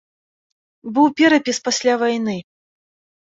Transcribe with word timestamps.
Быў 0.95 1.07
перапіс 1.19 1.57
пасля 1.69 1.93
вайны. 2.05 2.37